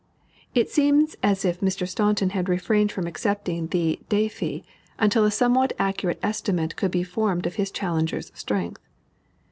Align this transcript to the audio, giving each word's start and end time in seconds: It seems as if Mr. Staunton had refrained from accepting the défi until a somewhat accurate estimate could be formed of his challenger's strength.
It 0.55 0.67
seems 0.67 1.15
as 1.21 1.45
if 1.45 1.59
Mr. 1.59 1.87
Staunton 1.87 2.31
had 2.31 2.49
refrained 2.49 2.91
from 2.91 3.05
accepting 3.05 3.67
the 3.67 3.99
défi 4.09 4.63
until 4.97 5.25
a 5.25 5.29
somewhat 5.29 5.73
accurate 5.77 6.17
estimate 6.23 6.75
could 6.75 6.89
be 6.89 7.03
formed 7.03 7.45
of 7.45 7.53
his 7.57 7.69
challenger's 7.69 8.31
strength. 8.33 8.81